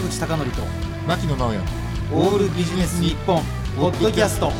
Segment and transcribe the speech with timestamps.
[0.00, 0.62] 坂口孝則と
[1.06, 1.58] 牧野直哉。
[2.12, 3.42] オールビジネス日本
[3.76, 4.50] ポッドキャスト。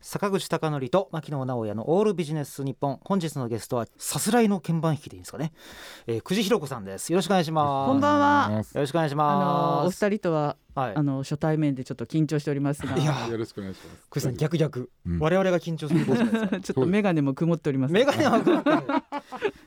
[0.00, 3.00] 坂口孝則と牧野直哉のオールビジネス日本。
[3.04, 5.52] 本日のゲストはさすらいの鍵盤弾きでいいんですかね、
[6.06, 7.12] えー、久慈ひろ子さんです。
[7.12, 7.90] よろしくお願いします。
[7.90, 8.50] こんばんは。
[8.50, 9.82] よろしくお願いしあます。
[9.82, 10.96] のお二人とは、はい。
[10.96, 12.96] あの初対面でちょっと緊張しておりますが。
[12.96, 14.08] いやよろしくお願いします。
[14.10, 15.18] 久慈さん逆逆、うん。
[15.18, 16.06] 我々が緊張する
[16.62, 17.92] ちょっと眼鏡も曇っております。
[17.92, 18.76] メガネは曇ってる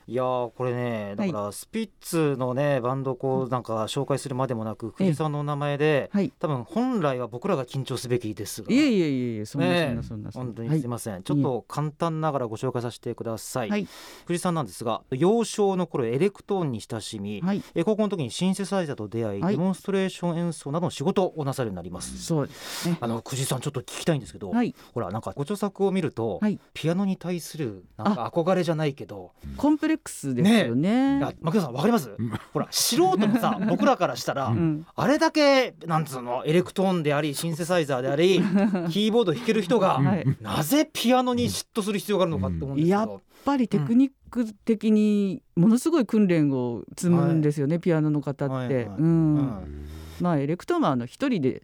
[0.08, 6.32] いやーこれねだからスピッツのねバンドこうなんか紹介するまでもなく久慈さんのお名前ではい。
[6.38, 8.72] 多分本来は僕らが緊張すべきですが。
[8.72, 13.86] いえいえいえいえそんなそんなそんな本当はいにすいません、ちょっと簡単ながらご紹介させてください、はい。
[14.24, 17.62] 藤井さんなんですが幼少の頃エレクトーンに親しみ、はい。
[17.74, 19.56] え高校の時にシンセサイザーと出会い、はい。
[19.56, 22.22] デモンストレーション演奏などの仕事をなさるようになります。
[22.22, 22.96] そうですね。
[23.00, 24.74] あの藤井さんちょっと聞きたいんですけど、はい。
[24.94, 26.58] ほらなんかご著作を見ると、はい。
[26.72, 31.20] ピアノに対するなんか憧れじゃないけどコンプレックスですよいね。
[31.20, 32.10] や牧野さんわかります？
[32.16, 32.30] うん。
[32.52, 34.86] ほら素人のさ 僕らからしたら、うん。
[34.96, 38.40] あれだけなんつうのエレクトーンでありシンセサイザーであり
[38.90, 40.24] キーボード弾ける人が、はい。
[40.40, 49.36] なぜピアノに嫉妬する必要があるのかって思うんですけど、やっぱりテクニック的にものすごい訓練を積むんですよね、ピアノの方って、はいはいうん。
[49.36, 49.86] うん。
[50.20, 51.62] まあエレクトーンはあの一人で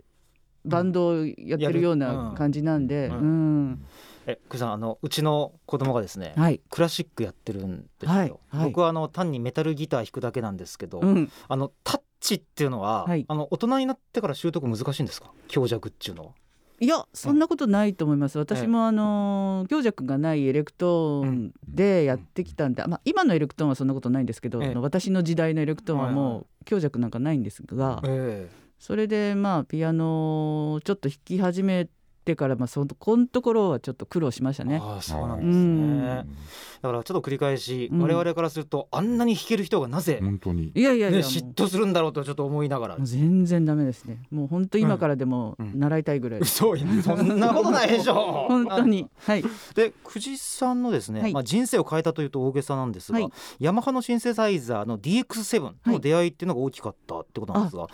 [0.64, 3.17] バンドをやってるような感じなんで、うん。
[3.17, 3.84] うん
[4.27, 8.64] え久慈さんあのうちの子供がですね、はい、クラシックやってるんですよ、はいはい。
[8.67, 13.25] 僕はあの単にメタルギター弾くだけなんですけど、うん、あのタッチっていうのは、はい。
[13.28, 15.30] あの大人になってから習得難しいんですか？
[15.48, 16.30] 強弱っていうのは。
[16.80, 18.39] いやそんなことないと思います。
[18.39, 31.91] 私もあの強弱がないエレクトーンでやってきたんで、まあ、今のエレクトーンはそんなことないんですけど、私の時代のエレクトーンはもう強弱なんかないんですが、えそれでまあピアノをちょっと弾き始めて
[32.36, 34.80] からまあそこのところはちょっと苦労しましたね。
[34.83, 36.00] ああそうなんうですん。
[36.00, 36.27] ね、
[36.80, 38.03] だからちょっと繰り返し、うん。
[38.03, 40.72] 我々からするとあんなに弾ける人がなぜ、本当に。
[40.75, 42.96] いやいやいや、嫉妬するんだろうとちょっと思いながら。
[43.01, 44.23] 全然ダメですね。
[44.30, 45.79] もう本当今からでもうん。
[45.79, 46.40] 習いたいぐらい。
[46.40, 46.64] です。
[46.64, 48.46] 嘘そんなことないでしょ。
[48.48, 49.08] 本当に。
[49.18, 49.45] はい。
[49.74, 51.33] で久慈さんのですね、はい。
[51.33, 53.30] まあ、人生を変えたというと大げさなんですが、はい。
[53.58, 57.86] ヤマハのシンセサイザーの DX7 の出会いっていうのが大きかったってことなんですが、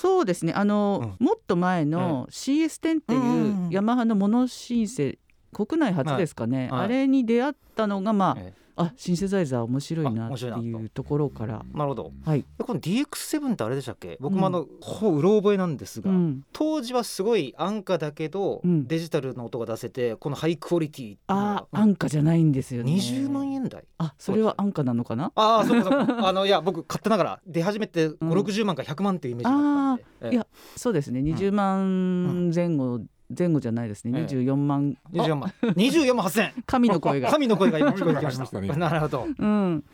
[0.00, 0.52] そうですね。
[0.52, 3.72] あの、もっと前の CS10 ってうんうんうん。
[3.72, 5.18] いうヤマハのモノシンセ
[5.52, 6.70] 国内初ですかね、はい。
[6.70, 6.80] はい。
[6.84, 11.02] あれに出会ったのがまあ、えあシンセサイザー面白いあなっていうと。
[11.04, 11.62] ころから。
[11.74, 12.12] なるほど。
[12.24, 14.16] はい、でこの DX7 ってあれでしたっけ？
[14.20, 18.86] 僕もあの、ほぼうろ覚えなんですが、うん、当時はすごい安価だけど、うん。
[18.86, 22.92] デジタルの音が出せてこのハイクオリティっていうのがあ安価じゃないんですよね。
[22.92, 23.84] 20万円台。
[23.98, 25.32] あそれは安価なのかな？
[25.34, 26.28] ああそうかそうか。
[26.28, 31.20] あのいや僕勝手ながら出始めて5 6 0万か100万っていうイメージがあったんで、ええいやそうですね。
[31.20, 33.00] 20万前後、
[33.36, 34.20] 前後じゃないですね。
[34.20, 34.26] ええ。
[34.26, 35.52] 24万、24万。
[35.62, 37.30] 24万8000円 神の声が。
[37.30, 38.60] 神の声が今聞こえてきました。
[38.60, 39.26] ねたなるほど。
[39.38, 39.84] うん。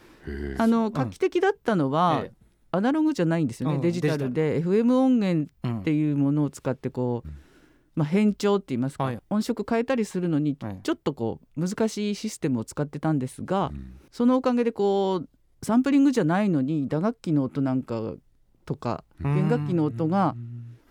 [0.58, 2.32] あの画期的だったのは、ええ。
[2.72, 3.80] アナログじゃないんですよね、うん。
[3.80, 4.62] デジタルで。
[4.62, 5.80] FM 音源うん。
[5.80, 7.34] っていうものを使ってこう、うん。
[7.94, 9.18] まあ、変調って言いますか、はい。
[9.28, 10.80] 音色変えたりするのにはい。
[10.82, 13.94] ちょっとこう難しいシステムを使ってたんですが、うん。
[14.10, 15.28] そのおかげでこう
[15.64, 18.14] サンプリングじゃないのに打楽器の音なんか
[18.66, 20.34] とか弦楽器の音が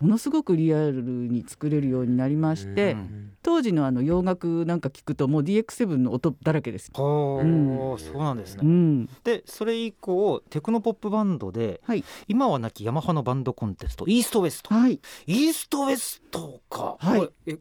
[0.02, 3.34] ものすごくリアルに作れるようになりまして、うん。
[3.44, 6.92] 当時のあの洋楽なんか聞くともう DX7 の音だらけです。
[6.94, 8.00] ほう、うん。
[8.00, 12.04] そうなんですね、うん、でそれ以降テクノポップバンドで、はい。
[12.28, 14.74] 今はなきヤマハのバンドコンテストイーストウエスト。
[14.74, 16.98] はい、イーストウエストか。
[17.00, 17.30] はい。
[17.46, 17.58] え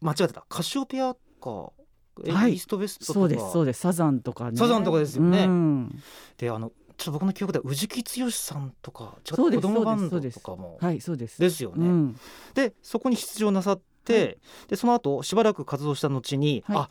[0.00, 0.44] 間違えてた。
[0.48, 1.72] カシオペアか。
[2.24, 2.54] えはい。
[2.54, 3.20] イーストウエストとか。
[3.20, 3.80] そうですそうです。
[3.80, 4.56] サザンとかね。
[4.56, 5.44] サザンとかですよね。
[5.44, 6.02] うん。
[6.38, 11.40] であのちょっと僕の記憶では宇治木剛さんとか違うそうです子供バンドそうですとかもはいそうです。
[11.40, 12.20] ですよね、うん、
[12.54, 14.38] でそこに出場なさって、
[14.68, 16.76] でその後しばらく活動した後に、はい。
[16.78, 16.90] あ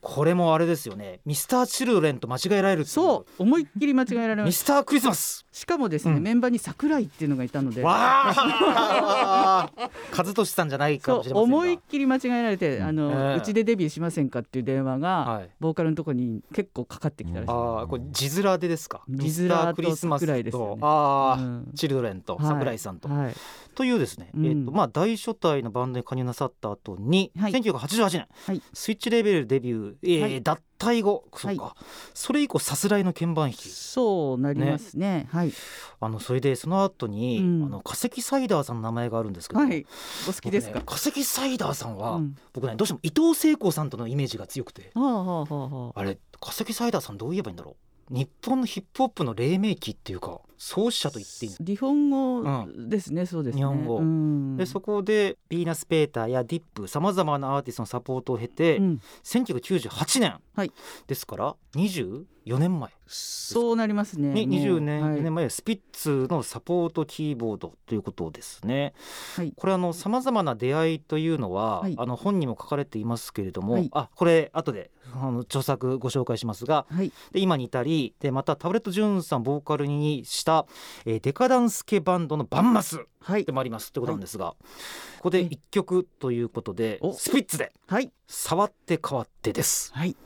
[0.00, 1.20] これもあれですよね。
[1.24, 5.45] ミスター・チルドレンと間違えられるそう思いっきり間違えられましミスター・クリスマスた。
[5.56, 6.22] しかもですね、うん。
[6.22, 7.82] メンバーに桜井っていうのがいたので。
[7.82, 9.70] わあ。
[10.14, 11.56] 和俊さんじゃないかもしれませんが。
[11.56, 13.38] 思いっきり間違えられて、あの、ええ。
[13.38, 15.50] うちでデビューしませんかっていう電話が、はい。
[15.58, 17.50] ボーカルのところに結構かかってきたらしい。
[17.50, 19.00] ああこれ字面でですか？
[19.08, 20.80] 字面クリスマス桜井ですよね。
[20.82, 21.72] とああ、うん。
[21.74, 22.46] チルドレンとはい。
[22.48, 23.34] 桜井さんと、はい、
[23.74, 24.46] というですね、うん。
[24.46, 27.52] えっ、とまあ大所帯のバンドに加入なさった後に、はい。
[27.52, 28.60] 1988年、はい。
[28.74, 30.42] スイッチレベルデビュー、えーはい。
[30.42, 31.24] 脱退後。
[31.34, 31.76] そうか、は
[32.14, 33.68] それ以降さすらいの鍵盤弾き。
[33.68, 35.28] そうなりますね。
[35.30, 35.52] はい、
[36.00, 37.64] あのそれでその後に、うん。
[37.64, 39.86] あの化石サイダーさんの名前があるんですけど、はい、
[40.28, 40.80] お好きですか？
[40.80, 40.84] 僕ね。
[40.86, 42.36] 化石サイダーさんは、うん。
[42.52, 44.90] 僕ねどうしても伊藤聖子さんとのイメージが強くて。
[44.94, 46.00] はあはあはあはあ。
[46.00, 47.76] あれ化石サイダーさんどう言えばいいんだろ
[48.10, 48.14] う。
[48.14, 53.60] 日本のヒップホップの黎明期っていうか創始者と言っていい日本語ですね、そうですね。
[53.60, 53.98] 日本語。
[53.98, 54.56] うん。
[54.56, 59.00] でそこでヴィーナス・ペーターやディップさまざまなアーティストのサポートを経て、うん。
[59.24, 60.72] 1998年、はい。
[61.06, 64.78] ですから24年前そうなりますねにもう。
[64.78, 65.20] 20年,、はい。
[65.20, 68.94] 年前スピッツのサポートキーボードということですね。
[69.36, 69.52] はい。
[69.56, 71.94] これあのさまざまな出会いというのは、はい。
[71.98, 73.90] あの本にも書かれていますけれども、はい。
[73.92, 77.12] あこれ後であの著作ご紹介しますがはい。
[77.32, 80.45] で今に至りでまたタブレット・ジュンさんボーカルにした、
[81.04, 83.44] えーデカダンス系バンドのバンマスはい。
[83.44, 84.56] でもありますってことなんですが、こ
[85.22, 87.12] こで一曲ということでお。
[87.12, 89.92] スピッツではい「触って変わって」です。
[89.94, 90.16] はい。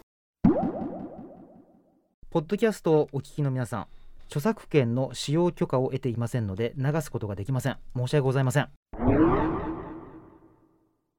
[2.31, 3.87] ポッドキャストをお聞きの皆さん
[4.26, 7.78] 著作権の使用許可を得ていませんので流すことができません。
[7.96, 8.69] 申し訳ございません。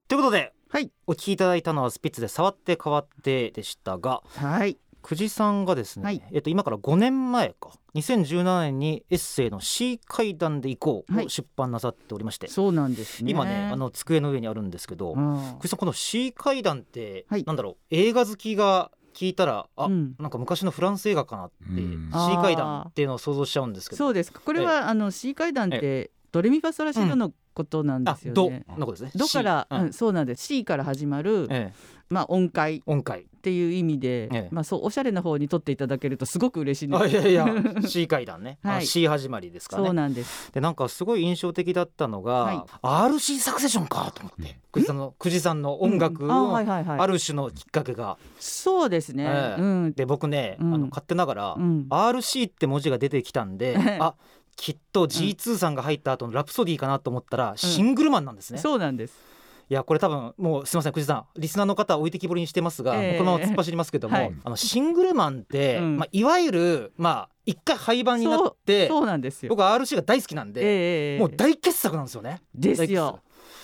[0.08, 0.90] ということではい。
[1.08, 6.22] お聞きいただいたのはスピッツで触って変わってでしたがはい久慈さんがですね、はい。
[6.32, 7.72] えっと今から5年前か。
[7.94, 11.26] 2017年にエッセイの C 階段で行こうはい。
[11.26, 13.32] を出版なさっておりまして、そうなんですね。
[13.32, 17.44] 今ねあの机の上にあるんですけど、久慈さんこの C 階段って、はい。
[17.44, 20.16] なんだろう映画好きが聞いたらあ、うん。
[20.20, 22.10] なんか昔のフランス映画かなって、うん。
[22.12, 23.98] C 階段っていうのを想像しちゃうんですけど。
[23.98, 24.40] そうですか。
[24.40, 29.20] これはあの C 階段ってドレミファソラシドのことなんですよね、のことですね。
[29.20, 29.82] ドから、C うん。
[29.84, 30.46] うんそうなんです。
[30.46, 31.74] C から始まる、ええ、
[32.10, 33.26] まあ、音階っ音階。
[33.42, 34.48] ていう意味で、ええ。
[34.52, 37.04] まあ、そうおしゃれな方に取っていただけるとすごく嬉しいんです。
[37.04, 37.48] あいやいや。
[37.88, 38.86] C 階段ね、 はい。
[38.86, 39.88] C 始まりですからね。
[39.88, 40.52] そうなんです。
[40.54, 42.58] でなんかすごい印象的だったのが、はい。
[42.84, 49.62] RC サクセションかと思って久慈さんの久慈さんの音楽のある種のきっかけが、そうですね、ええ。
[49.62, 49.94] うん。
[49.94, 50.74] で僕ね、うん。
[50.76, 51.88] あの勝手ながら、うん。
[51.90, 54.14] RC って文字が出てきたんで、え えあ
[54.56, 58.60] きっと G2 さんが入った後のラプソディかなと思ったら、シングルマンなんですね。
[58.60, 59.32] そうなんです。
[59.70, 63.10] いやこれ多分もうすみません久慈さんリスナーの方は置いてきぼりにしてますが、ええ。
[63.12, 64.34] もうこのまま突っ走りますけども、はい。
[64.44, 65.98] あのシングルマンって、うん。
[65.98, 69.50] まあ、いわゆるまあ一回廃盤になってそうなんですよ。
[69.50, 72.42] 僕は RC が大好きなんで、ええもう大傑作なんですよね。
[72.54, 73.22] ですよ。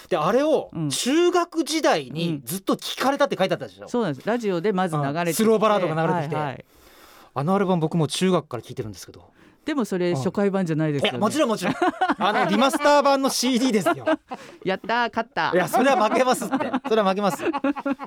[0.10, 0.90] であれをうん。
[0.90, 2.42] 中学時代にうん。
[2.46, 4.26] ずっと聞かれたって書いてあったでしょ、そうなんです。
[4.26, 6.36] ラジオでまず流れてスローバラードが流れてきて。
[6.38, 6.66] はいはい
[7.38, 9.30] あのアルバム僕も中学から聞いてるんですけど
[9.68, 11.74] でもそれ初回版じゃないですよ、ね、いやもちろんもちろん。
[12.18, 14.06] あのリマスター版の CD ですよ。
[14.64, 15.52] やったー勝った。
[15.54, 16.72] いやそれは負けますって。
[16.88, 17.44] それは負けます。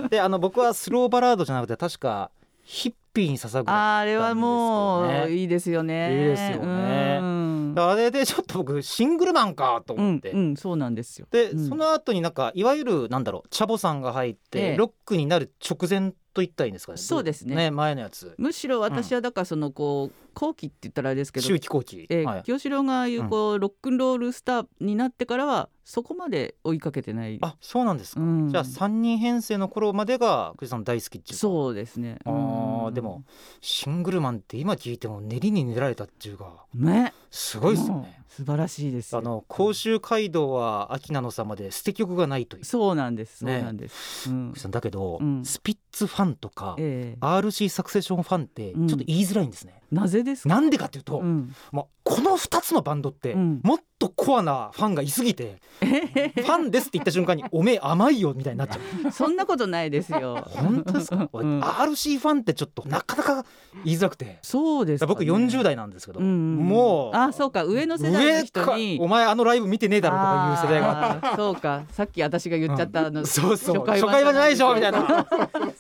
[0.09, 2.31] であの僕はスローバラードじゃなくて確か
[2.62, 6.12] ヒッピーに捧ぐあれはもねういいですよね。
[6.12, 7.19] いいですよね。
[7.21, 7.75] うん。
[7.77, 11.27] あれでちょっと僕シングルマンかとう思って、んうんそうなんですよ。
[11.31, 11.69] で、うん。
[11.69, 14.77] その後になんかいわゆるなんだろうチャボさんが入って、ええ。
[14.79, 16.99] ロックになる直前と言ったらいいんですかね？
[16.99, 17.71] そうですね。
[17.71, 18.35] 前のやつ。
[18.38, 27.38] むしろ私はだからそのこう後期って言ったらあれですけど周期後期、えーはい、清志郎が言うこう、ロックンロールスターになってからはそこまで追いかけてない。
[27.43, 28.49] あそうなんですか、うん。
[28.49, 31.35] じゃあ三人編成の頃までが久慈さん大好きっていうか。
[31.35, 32.19] そうですね。
[32.25, 32.94] あーうん。
[32.94, 33.25] でも
[33.61, 37.12] シングルマンって今聞いても練りに練られたっていうかね。
[37.31, 38.23] すごいですよね。
[38.29, 39.17] 素晴らしいです。
[39.17, 42.65] あの甲州街道は秋名の様で捨て曲がないという。
[42.65, 43.38] そうなんです。
[43.38, 44.53] そうねなんです、うん。
[44.71, 45.44] だけど、うん。
[45.44, 47.19] スピッツファンとか、ええ。
[47.21, 49.80] RC サクセションファンってちょっと言いづらいんですね。
[49.91, 50.49] なぜですか？
[50.49, 53.61] なんでかっていうと、うん、まあ、この2つのバンドって、うん。
[53.63, 59.13] もっとコアなファンがいすぎて、 ファンですって言った瞬間におめえ甘いよみたいになっちゃう。
[59.13, 60.43] そんなことないですよ。
[60.49, 61.61] 本当ですか、俺 うん。
[61.61, 63.45] RC ファンってちょっとなかなか
[63.85, 64.39] 言いづらくて。
[64.43, 66.69] そうですか、ね、僕40代なんですけど、うんうんうん。
[66.69, 67.65] もうあそうか。
[67.65, 71.83] 上の世代の上か人にお前あのライブ見てねえだろとかいう世代がそうか。
[71.91, 73.87] さっき私が言っちゃった、あのそうそう。
[73.87, 75.27] 初初回版回版じゃないでしょみたいな。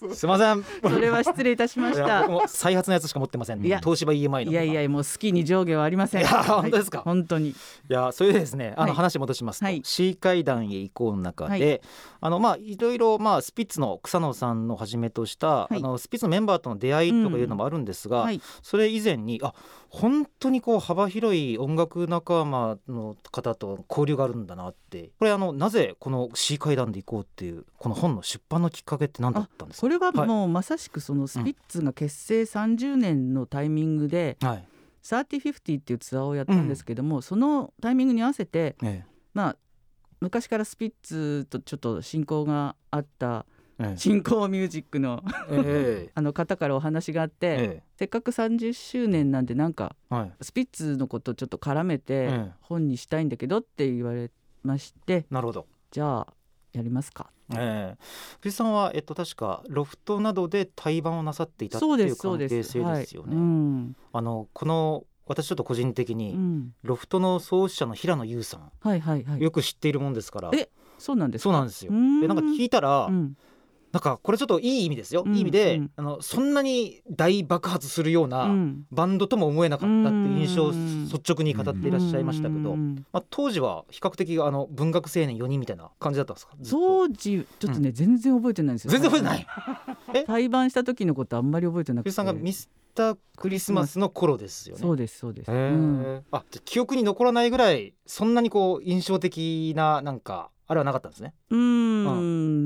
[0.14, 0.64] すいません。
[0.82, 2.28] それは失礼いたしました。
[2.46, 3.64] 再発のやつしか持ってません。
[3.64, 6.22] いや東芝 EMI のいやいやもう好きに上下はありません。
[6.22, 6.98] いや本当ですか？
[6.98, 7.50] はい本当に。
[7.50, 7.54] い
[7.88, 8.96] やそれでですねあのはい。
[8.96, 9.80] 話戻しますと、はい。
[9.84, 11.80] C 階段へ行こうの中で、はい。
[12.22, 15.76] あのまあいろいろまあスピッツの草野さんのはじめとした、い。
[15.76, 18.40] あのスピッツのメンバーとの出会いとかいうのもあるんですが、はい。
[18.62, 19.54] それ以前にあ
[19.92, 25.10] 本当にこう幅広い音楽仲間の方と交流があるんだなって。
[25.18, 29.80] これあのなぜこの C 階段で行こうっていうこの本の出版のきっかけって何だったんですか？
[29.82, 30.28] これははい。
[30.28, 34.64] もうまさしくそのスピッツが結成30年のタイミングではい
[35.02, 39.04] 「3050」っていうツアーをやったんですけども、そのタイミングに合わせてえ
[39.34, 39.56] まあ
[40.20, 43.49] 昔からスピッツとちょっと親交があったええ
[43.96, 46.12] 新興ミュージックのええ。
[46.14, 49.96] あの方からお話があって、えせっかく30周年なんでなんか
[50.40, 52.52] スピッツのことちょっと絡めてええ。
[52.60, 54.30] 本にしたいんだけどって言われ
[54.62, 55.66] ましてなるほど。
[55.90, 56.26] じゃあ
[56.72, 57.30] やりますか。
[57.52, 57.98] ええ。
[58.40, 63.34] 藤井さんは、えっと、確かロフトなどで対バンをなさっていたっていう関係性ですよね。
[63.34, 63.96] うん。
[64.12, 69.40] あのこの私ちょっと個人的うに、ん、ロフトの創始者の平野優さん、はいはいはい。
[69.40, 70.50] よく知っているもんですから。
[70.54, 70.68] え
[70.98, 71.44] そうなんですか？
[71.44, 71.92] そうなんですよ。
[71.92, 73.36] でなんか聞いたら、うん
[73.92, 75.90] なんかこれちょっといい意味ですよ、うんいい意味で、うん。
[75.96, 78.84] あのそんなに大爆発するよううなん。
[78.92, 81.04] バンドとも思えなかったっていう印象をうん。
[81.08, 83.04] 率直に語っていらっしゃいましたけど、うん。
[83.12, 86.52] まあ、当時は比較的あの文学青年4人みたいな感じだったんですか？
[86.70, 88.90] 当時ちょっとね、全然覚えてないんですよ。
[88.92, 89.46] 全然覚えてない？
[90.26, 92.10] 対バンした時のことあんまり覚えてなくて。
[92.10, 94.82] 藤さんがミスタークリスマスの頃ですよね。
[94.82, 95.70] そうですそうです、へー。
[95.72, 96.24] うん。
[96.30, 101.34] あ記憶に残らないぐらいそんなにこう印象的ななんかあれはなかったんですね？
[101.50, 101.58] うー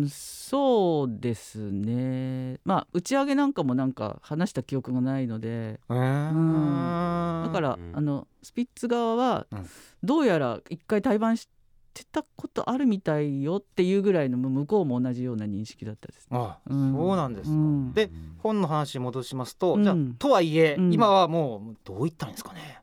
[0.05, 0.09] ん
[0.55, 2.61] そうですね。
[2.65, 5.49] まあ打ち上げなんかもなんか話した記憶がないので。
[5.49, 7.47] へー。
[7.47, 7.93] だから、うん。
[7.93, 9.67] あのスピッツ側はうん。
[10.05, 11.49] どうやら一回対バンし
[11.93, 16.29] てたことあるみたいよっていうぐらいの向こうも同じような認識だったです。
[16.31, 16.93] あうん。
[16.93, 17.57] そうなんですか。
[17.57, 17.93] うん。
[17.93, 19.83] で本の話に戻しますと、うん。
[19.83, 20.95] じゃあとはいえ、うん。
[20.95, 22.79] 今はもうどう言ったんですかね。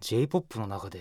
[0.00, 1.00] J p o p の中で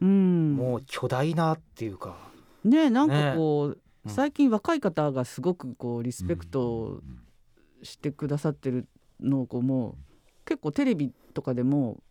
[0.00, 2.16] うん、もう巨大なっていうか、
[2.64, 7.00] ねなんかこう、うん最近若い方がすごくこうリスペクト
[7.82, 8.88] してくださってる
[9.20, 9.94] のをこうもう
[10.44, 12.02] 結構テレビとかでも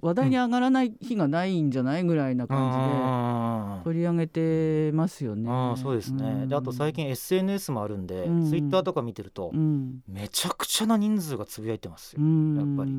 [0.00, 5.50] 話題に上がらない日がないんじゃないぐらいな感あじで取り上げてますよね。
[5.50, 6.48] あそうですね、ん。
[6.48, 8.48] であと最近 SNS もあるんで、うん。
[8.48, 10.02] ツイッターとか見てると、うん。
[10.08, 12.56] めちゃくちゃな人数がつぶやいてますよ、うん。
[12.56, 12.92] やっぱり。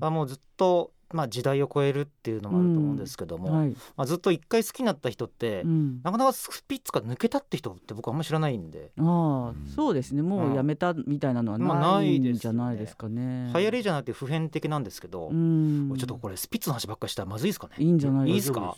[0.00, 3.70] あもうずっと、まあ、時代を超えるっていうのもあると思うんですけども、はい。
[3.96, 6.00] まあ、ずっと一回好きになった人って、うん。
[6.04, 10.22] なかなかスピッツから抜けたって人って僕あんまり知らないんで、ああそうですね。
[10.22, 12.36] もうやめたみたいなのはまあないないですよね。
[12.36, 13.50] んじゃないですかね。
[13.54, 15.94] 流行りじゃなくて普遍的なんですけど、うん。
[15.96, 17.74] ちょっとこれスピッツの話ばっかりしたらまずいですかね。
[17.78, 18.74] いいんじゃないいいっすか？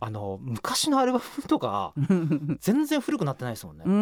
[0.00, 1.92] あの昔のアルバムとか
[2.60, 3.94] 全然古くなってないですもんね、うね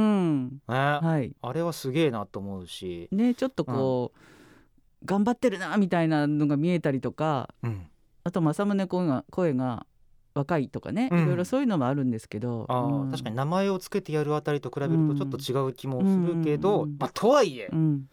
[0.47, 0.62] ん。
[0.67, 1.35] あはい。
[1.55, 4.19] れはすげえなと思うし、ねちょっとこう、
[5.05, 7.87] 頑張ってるなみたいなのが見えたりとかうん、
[8.25, 9.87] あと政宗声が声が
[10.35, 11.23] 若いとかね、うん。
[11.25, 13.11] いろいろそういうのもあるんですけどうん。
[13.11, 16.97] 確かに名前をつけてやるあたりと比べるとちょっと違う気もするけど、うん。
[16.99, 18.07] まあ、とはいえ、うん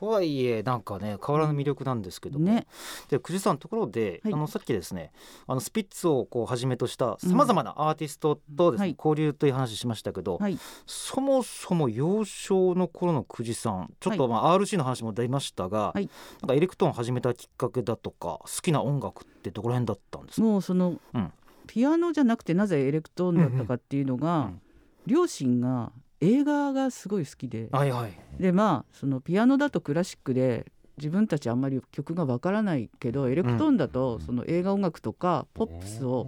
[0.00, 2.66] とはいえなんかね変わらぬ魅力なんですけども、ね。
[3.10, 4.32] で久慈さんところで、はい。
[4.32, 5.12] あのさっきですね
[5.46, 8.96] あのスピッツをこうはじめとしたさまざまなアーティストとですね、はい。
[8.96, 10.58] 交流という話しましたけど、はい。
[10.86, 16.08] そもそも幼少の頃の久慈さんちょっとまあ RC の話も出ましたが、はい。
[16.40, 21.32] なんかエレクトーンを始めたきっかけだとか好きな音楽ってどこら辺だったんですか、もうその、うん。
[21.66, 24.60] ピアノじゃなくてなぜエレクトーンだったかっていうのが、うん。
[25.06, 28.12] 両親が映画がすごい好きで、はいはい。
[28.38, 30.66] でまあそのピアノだとクラシックで
[30.98, 36.26] 自分たちあんまり曲がわからないけどエレクトーンだとその映画音楽とかポップスを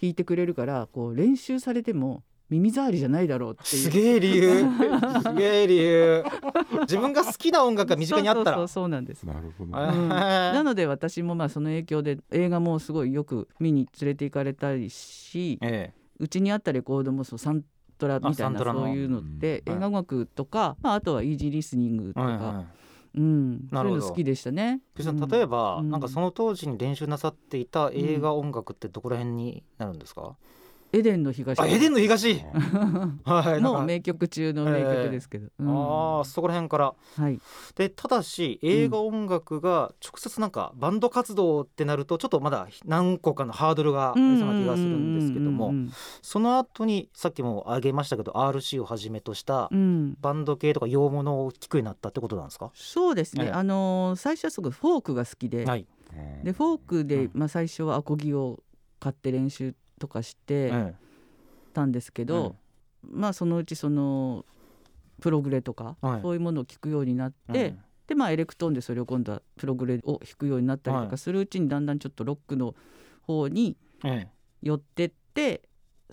[0.00, 3.82] 弾いてくれるからこう練習されても耳障りじゃないだろうっていう。
[3.84, 4.64] すげえ理由。
[5.22, 6.24] すげえ理由。
[6.80, 8.56] 自分が好きな音楽が身近にあったら。
[8.56, 9.22] そうそうそうそうなんです。
[9.22, 9.78] なるほど。
[9.78, 10.02] えー。
[10.02, 10.08] うん。
[10.08, 17.62] なので私もまあその影響で映画もすごいよく見に連れて行かれたりしえうちにあったレコードもそうサン
[18.00, 19.76] トラみたいなそういうのってうん。
[19.76, 22.64] 映画音楽とか、まあ、あとはイージーリスニングとか、
[23.14, 24.00] うん、なるほど。
[24.00, 24.80] そういうの好きでしたね。
[24.96, 25.90] 例えば、うん。
[25.90, 30.36] なんかその当時に練習なさっていた映画音楽ってどこら辺になるんですか、
[30.92, 31.58] エデンの東。
[31.58, 32.40] あエデンの東。
[33.24, 35.68] はいもう名曲中の名曲ですけど、うん。
[35.68, 36.94] ああそこら辺から。
[37.16, 37.40] はい、
[37.76, 45.92] でただし映画音楽が直接なんかバンド活動ってなるとちょっとまだ何個かのハードルがありそうな気がするんですけどもうんうん
[46.22, 50.16] その後にさっきも挙げましたけど RC をはじめとしたうんうん。
[50.20, 53.50] バンド系とか洋物を聴くようになったってことなんですか、そうですね、ええ。
[53.52, 55.86] あのー最初はすごいフォークが好きで、はい、
[56.44, 57.30] でフォークで、うん。
[57.34, 58.62] まあ、最初はアコギを
[58.98, 60.94] 買って練習とかしてえ
[61.72, 62.56] たんですけど、
[63.02, 64.44] まあそのうちその
[65.20, 66.22] プログレとか、はい。
[66.22, 67.74] そういうものを聞くようになっえて、
[68.08, 72.74] でまあエレクトーンでそれを今度はプログレを弾くようになったりとはいかするうちにだんだんちょっとロックの
[73.22, 74.28] 方にええ
[74.62, 75.62] 寄ってって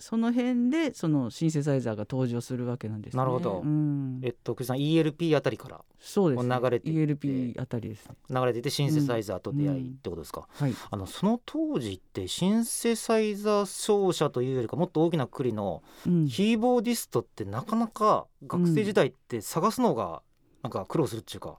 [0.00, 3.18] その辺でそのシンセサイザーが登場するわけなんですね。
[3.18, 3.62] なるほど。
[3.64, 4.20] うん。
[4.22, 8.16] えっと、久慈さん ELP あたりからそうです、ね、流れて ELP あたりですね。
[8.30, 10.74] 流れていてシンセサイザーと出会いってことですか、はい。
[10.90, 20.22] あのその当時ってシンセサイザー奏者というよりかもっと大きな括りのうん、キーボーディストってなかなか学生時代って探すのが
[20.62, 21.58] なんか苦労するっていうか、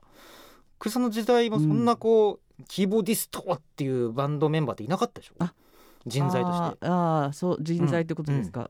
[0.79, 5.35] 久慈さんの時代もそんなこう、キーボーディストっていうバンドメンバーっていなかったでしょ？
[5.39, 5.53] あ
[6.05, 6.77] 人材として。
[6.81, 8.69] あーあーそう人材ってことですか。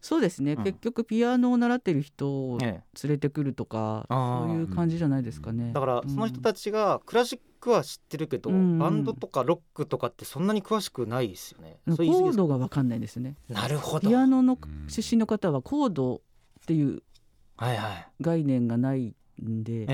[0.00, 5.72] そうですね、うん結局ピアノを習ってる人を連ええれてくるとか、そういう感じじゃないですかね。
[5.72, 11.78] だからその人たちがクラシックは知ってるけど、うんバンドとかロックとかってそんなに詳しくないですよね。
[11.84, 13.34] コードがわかんないですね。
[13.48, 14.08] なるほど。
[14.08, 16.20] ピアノのうん出身の方はコードっ
[16.66, 17.02] ていう。
[18.20, 19.86] 概念がないんで、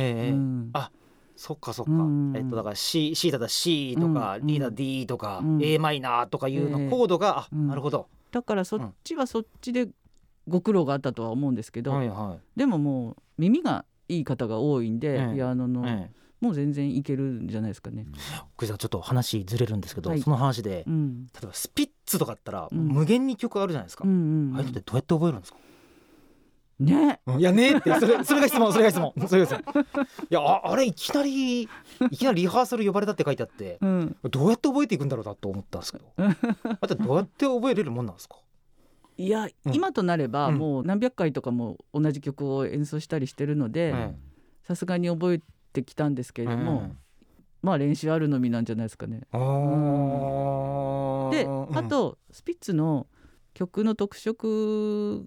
[0.75, 0.90] あ
[1.36, 2.32] そっかそっか、うん。
[2.36, 4.46] えっとだから C, C だったら C とか、うん。
[4.46, 5.62] リーダー D とか、うん。
[5.62, 7.68] A マイナーとかいうの、ええコードがあ、うん。
[7.68, 8.08] なるほど。
[8.30, 9.88] だからそっちはそっちで
[10.48, 15.34] ご苦労があったとは思うんですけど、はいはでももう耳がいい方が多いんで、ええ。
[15.34, 16.24] ピアノの、い、ええ。
[16.40, 18.06] もう全然いけるんじゃないですかね。
[18.56, 20.20] 福井さんちょっと話ずれるんですけど、はい。
[20.20, 21.26] その話で、うん。
[21.26, 22.88] 例えばスピッツとかあったら、うん。
[22.88, 24.56] 無限に曲あるじゃないですか、うんうんうん。
[24.56, 25.58] ああいうのってどうやって覚えるんですか、
[26.81, 27.21] ね。
[27.38, 27.95] いやねえって。
[28.00, 29.12] それそれが質問それが質問。
[29.28, 29.83] それが質問。
[29.83, 29.87] い
[30.35, 31.69] やあ あれいきなりい
[32.12, 36.04] きなりリハーサル呼ばれたって書いてあってうん、どうやって覚えていくんだろうなと思ったんですけど。
[36.81, 38.37] あとどうやって覚えれるもんなんですか？
[39.16, 39.75] いや、うん。
[39.75, 40.57] 今となればうん。
[40.57, 44.14] もう何百回とかも同じ曲を演奏したりしてるのでえ
[44.64, 45.40] さすがに覚え
[45.73, 46.93] てきたんですけえれども、え
[47.62, 49.21] まあ練習あるのみなんじゃないですかね。
[51.31, 51.76] でうん。
[51.78, 53.07] あとスピッツの
[53.54, 55.26] 曲の特色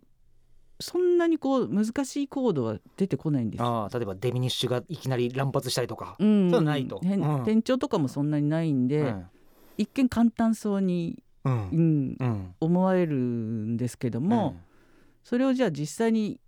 [0.79, 3.61] そんなにこう難しいコードは出てこないんです。
[3.61, 3.85] よ。
[3.85, 6.51] あー例えばデミニッシュがいきなり乱発したりとか、うん。
[6.51, 6.99] そうないと。
[7.03, 7.35] 変うん。
[7.37, 9.15] 転調とかもそんなにないんで、
[9.77, 12.55] 一見簡単そうに、うんううん。
[12.59, 14.59] 思われるんですけども、うん。
[15.23, 16.39] それをじゃあ実際に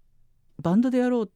[0.61, 1.29] バンドでやろうっ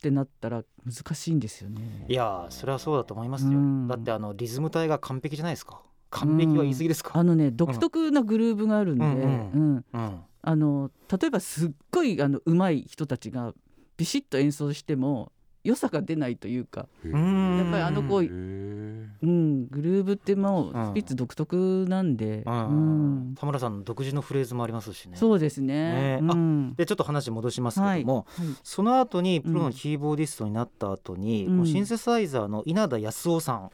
[0.00, 2.06] てなったら難しいんですよね。
[2.08, 3.88] いやーそれはそうだと思いますよ、うん。
[3.88, 5.82] だってあのリズム体が完璧じゃないですか。
[6.10, 9.74] 完璧は言い過ぎですか、あのね独特なグルーヴがあるんで、ううん。
[9.74, 9.84] ん。
[9.92, 13.54] うんあの例えばすっごいあの上手い人たちが
[13.96, 15.32] ビシッと演奏しても
[15.64, 19.08] 良さが出ないというか、んやっぱりあの子へー。
[19.20, 20.90] うん、グルーヴってもううん。
[20.92, 23.30] スピッツ独特なんで、ううん。
[23.32, 25.16] ん田村さんの独自のフレーズもありますしね。
[25.16, 26.20] そうですね。
[26.20, 26.20] ね。
[26.22, 26.74] うん。
[26.74, 28.46] でちょっと話戻しますけども、はい。
[28.62, 31.66] その後にプロのキーボーディストになった後に、うん。
[31.66, 33.70] シンセサイザーの稲田康夫さん、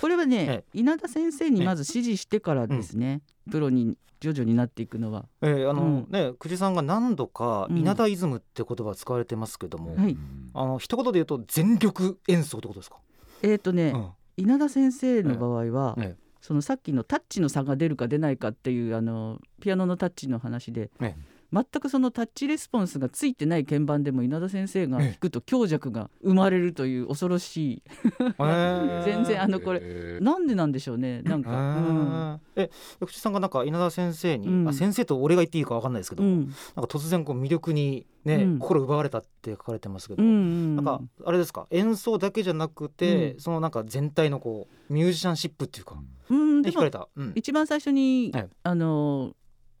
[0.00, 5.26] これはねえ稲田先生にまず指示してからですね、プロに徐々になっていくのは。
[5.40, 6.06] えーあの、うん。
[6.10, 7.78] ね久慈さんが何度かうん。
[7.78, 10.16] 稲田イズムって言葉を使われてますけども、はい、
[10.54, 12.98] あの一言で言うと全力演奏ってことですか、
[13.42, 14.10] えっ、とね、うん。
[14.36, 16.22] 稲田先生の場合は、ええ。
[16.40, 21.14] そのさっきのタッチの差が出るか出ないかっていうあのピアノのタッチの話で、え
[21.52, 25.06] 全くそのタッチレスポンスがついてない鍵盤でも稲田先生がええ。
[25.08, 27.82] 弾くと強弱が生まれるという恐ろしい、
[28.20, 29.04] えー。
[29.04, 31.22] 全然あのこれなんでなんでしょうね。
[31.22, 32.40] なんか、うん。
[32.56, 34.68] えーえ福地さんがなんか稲田先生に、うん。
[34.68, 36.46] あ先生と俺が言っていいかわかんないですけど、うん。
[36.46, 38.58] なんか突然こう魅力にね、うん。
[38.58, 41.66] 心奪われたって書かれてますけど、うんうんなんかあれですか？
[41.70, 43.40] 演奏だけじゃなくて、うん。
[43.40, 45.96] そのなんか全体のこうミュージシャンシップっていうか、
[46.30, 47.32] うん、でもで惹かれた、うん。
[47.34, 49.34] 一番最初に、はいあの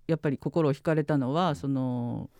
[0.06, 2.30] やっぱり心を惹かれたのはその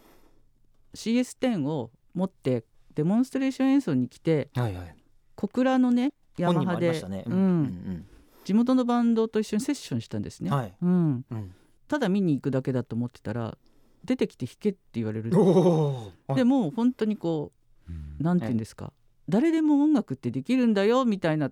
[0.95, 4.97] CS10 を持ってデモンストレーション演奏に来てはいはい。
[5.35, 7.25] 小倉のねヤ本にもマハで、ありましたね。
[7.27, 7.63] ううん。
[7.63, 8.07] ん
[8.45, 10.75] 地元のバンドと一緒にセッションしたんですね、はい。
[10.83, 11.55] うん、うん、
[11.89, 13.57] ただ見に行くだけだと思ってたら
[14.05, 16.35] 出てきて弾けって言われるおお。
[16.35, 17.53] でもう本当にこ
[17.89, 18.17] うん。
[18.21, 18.93] うなんて言うんですか。
[19.29, 21.51] 誰でも音楽ってできるんだよみたいな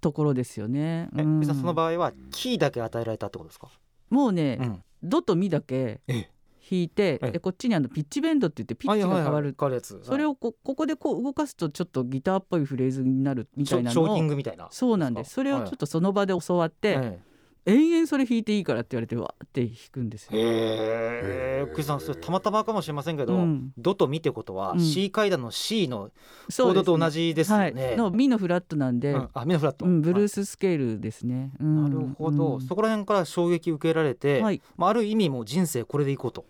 [0.00, 1.44] ところですよね、え、うん。
[1.44, 3.68] その場合はキーだけ与えられたってことですか？
[4.10, 4.82] もうね、うん。
[5.02, 6.30] ドとミだけええ。
[6.70, 7.30] 弾いてええ。
[7.32, 9.80] でこっちにあのピッチベンドって言ってピッチが変わる、はいはい。
[10.02, 14.68] それをこここでこう動かすとちょっとギターっぽいフレーズになるみたいなショショーキンのをグみたいな。
[14.70, 15.32] そうなんです。
[15.32, 17.18] それをちょっとその場で教わって、え
[17.66, 20.40] 延々それ弾いていいからって言われてわーって弾くんですえ。
[20.40, 20.48] よ。
[20.48, 21.62] へ。
[21.62, 23.72] え福地さんそれたまたまかもしれませんけど、うん。
[23.76, 24.80] ドとミってことは、うん。
[24.80, 26.10] C 階段の C の
[26.46, 26.82] コそうですね。
[26.82, 27.64] ードと同じですよね。
[27.64, 29.28] はい、のミのフラットなんで、うん。
[29.34, 29.84] あミノフラット。
[29.84, 31.52] うん、ブルーはいススケールですね。
[31.60, 31.82] うん。
[31.84, 32.60] なるほど、うん。
[32.60, 36.44] そこら辺から衝撃受けられて、はい、まあ、ある意味もう人生これでいこうと、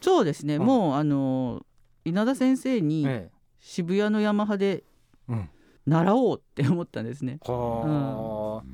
[0.00, 0.66] そうですね、うん。
[0.66, 1.64] もうあの
[2.04, 4.84] 稲田先生にえ渋谷のヤマハで
[5.28, 5.50] えうん、
[5.86, 7.38] 習おうって思ったんですね。
[7.42, 8.66] はあ、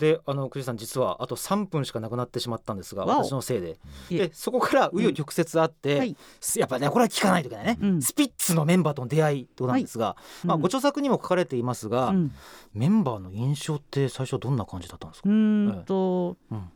[0.00, 3.76] であの久慈さん実はあと3分しかなくなってしまったんですが私のせいで。
[4.08, 6.16] でそこから紆余曲折あって、はい。
[6.40, 8.02] すやっぱねこれは聞かないといけないね、うん。
[8.02, 10.62] スピッツのメンバーとの出会いとなんですが、まあ、うん。
[10.62, 12.32] ご著作にも書かれていますが、うん。
[12.72, 16.70] メンバーの印象って最初どんな感じだったんですか、うーんと、うん。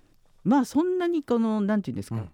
[0.45, 2.31] まあそんなにこのなんていうんですか、うん。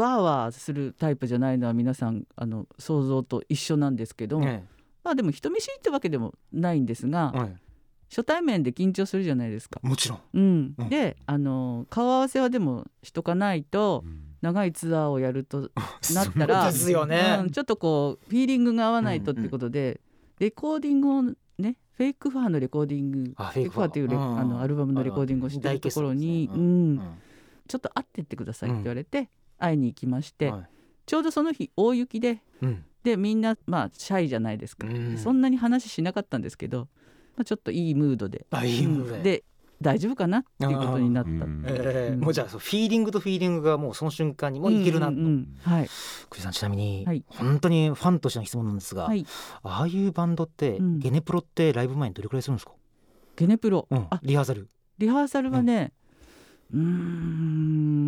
[0.00, 4.62] わーわーするタイプじゃないのは皆さんあの想像と一緒なんですけど、え
[5.02, 7.67] まあでも人見知りってわけでもないんですが、ええ
[8.08, 9.80] 初対面で緊張するじゃないですか。
[9.84, 10.20] えもちろん。
[10.34, 10.74] うん。
[10.78, 10.88] うん。
[10.88, 14.04] であの顔合わせはでもしとかないと
[14.40, 15.70] 長いツアーをやると
[16.14, 20.00] なったらですよね、うん、ちょっとこうフィーリングが合わないとってことで、
[20.38, 27.00] レコーディングをねフェイクファーのレコーディングあフェイクファーっていうあのアルバムのレコーディングをしてるところに、大決うん。
[27.66, 30.68] ちょっと会ってってくださいって言われて、会いに行きまして、はい。
[31.06, 32.84] ちょうどその日大雪でうん。
[33.04, 35.18] でみんなまあシャイじゃないですか、うん。
[35.18, 36.88] そんなに話しなかったんですけど、
[37.38, 38.46] まあ、ちょっといいムードで。
[38.50, 39.44] あいいムードで。
[39.80, 41.30] 大丈夫かなっていうことになった。
[41.30, 45.48] うんうんええもうじゃあそうフィーリングとフィーリングがもうその瞬間にもういけるなと、うんうんうん。
[45.62, 45.84] はい。
[46.30, 47.24] 久慈さんちなみに、はい。
[47.28, 49.24] 本当にファンとしての質問なんですが、はい。
[49.62, 50.98] ああいうバンドって、うん。
[50.98, 52.72] ゲネプロってライブ前にどれくらいするんですか、
[53.36, 54.06] ゲネプロ、うん。
[54.10, 54.68] あリハーサル。
[54.98, 55.92] リハーサルはね
[56.72, 57.98] うーん。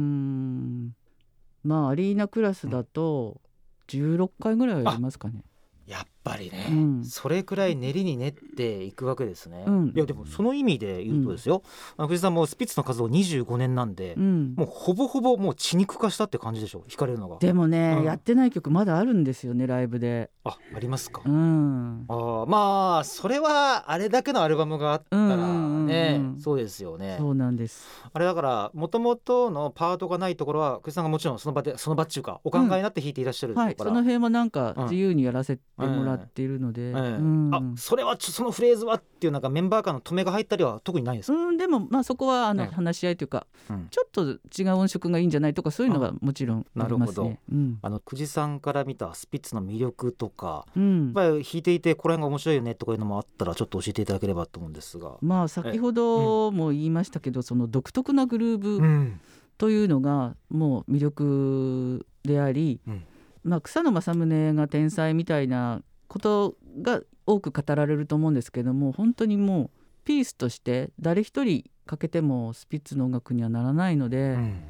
[1.63, 3.41] まあアリーナクラスだと
[3.87, 5.45] 16回ぐらいはやりますかね。
[5.87, 7.05] やっぱりね、うん。
[7.05, 9.93] それくらい練りに練っていくわけですね、うん。
[9.95, 11.63] いやでもその意味で言うとですよ、
[11.97, 16.85] あの藤井さんもスピッツの活動25年なんで、うん、もうほぼほぼもう血肉化したって感じでしょ？
[16.89, 17.39] 弾かれるのが。
[17.39, 18.05] でもね、うん。
[18.05, 20.31] やってない曲まだあるんですよねライブで。
[20.45, 26.41] あありますか、うん、あーまあそれはあれだけのアルバムがあったらうんうんうんね、うん。
[26.41, 27.17] そうですよね。
[27.19, 27.87] そうなんです。
[28.13, 42.75] あれだからもともとのパートがないところは藤井さんがもちろんその場でその場っていうかお考えになって弾いていらっしゃるはい、から、その辺はなんかうん自由にやらせてもらっているので、あそれはちょそのフレーズはっていうなんかメンバー間の止めが入ったりは特にないですか、うん、でもまあそこはあのええ。
[42.75, 43.89] 話し合いというか、うん。
[43.91, 47.41] ちょっと違う音色がいいんじゃないとかそういうのはもちろんありますね。
[47.53, 47.79] うん。
[47.83, 51.05] あの久慈さんから見たスピッツの魅力とかうん。
[51.07, 55.17] やっぱり弾いていてこれが面白いよねとかいうのもあったらちょっと教えていただければと思うんですが。
[55.21, 59.21] まあ先ほども言いましたけど、その独特なグルーブん、
[59.59, 63.05] というのがもう魅力であり、うん。
[63.43, 69.71] まあ、草野正宗が天才みたいなことが多く語られると思うんですけども本当にもう
[70.05, 74.63] ピースとして誰一人欠けてもスピッツの音楽にはならないので、うん。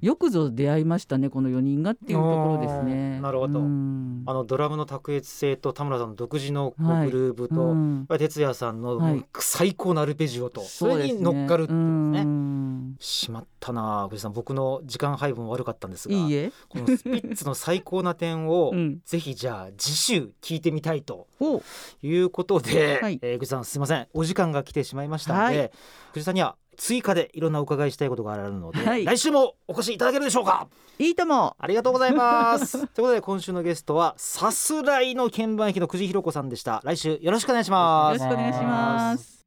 [0.00, 3.20] よくぞ出会いましたねこの4人がっていうところですね。
[3.20, 3.60] なるほど。
[3.60, 4.22] うん。
[4.26, 7.96] あのドラムの卓越性と田村さんの独自のグルーブと、うん。
[7.98, 9.24] やっぱり哲也さんのはい。
[9.38, 11.18] 最高のアルペジオと、それそうですね。
[11.18, 12.20] に乗っかるっていうね。
[12.20, 12.96] うん。
[12.98, 14.32] しまったなあ藤井さん。
[14.32, 16.52] 僕の時間配分悪かったんですがいいえ。
[16.68, 19.00] このスピッツの最高な点を、 うん。
[19.04, 21.62] ぜひじゃあ次週聞いてみたいとお
[22.02, 23.18] いうことで、はい。
[23.22, 24.06] えー、藤井さんすいません。
[24.12, 25.70] お時間が来てしまいましたので、はい。
[26.12, 29.04] 藤井さんには追加でいろんなお伺いしたいことがあるので、はい。
[29.04, 30.68] 来週もお越しいただけるでしょうか？
[30.98, 31.56] いいとも。
[31.58, 32.78] ありがとうございます。
[32.88, 36.80] ということで今週のゲストはさすらいの鍵盤弾きの久慈ひろ子さんでした。
[36.84, 38.18] 来週よろしくお願いしよます。
[38.18, 39.44] ろしくお願いします。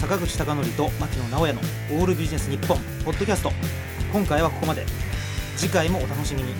[0.00, 1.60] 坂口孝則と牧野直哉の
[1.92, 3.50] オールビジネス日本ポッドキャスト。
[4.12, 4.84] 今回はここまで。
[5.56, 6.52] 次回もお楽しみに